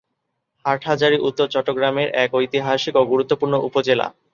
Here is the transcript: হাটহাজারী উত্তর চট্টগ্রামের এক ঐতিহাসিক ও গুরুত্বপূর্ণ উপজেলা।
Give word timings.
হাটহাজারী 0.65 1.17
উত্তর 1.27 1.47
চট্টগ্রামের 1.53 2.07
এক 2.23 2.29
ঐতিহাসিক 2.35 2.93
ও 2.95 3.03
গুরুত্বপূর্ণ 3.11 3.53
উপজেলা। 3.67 4.07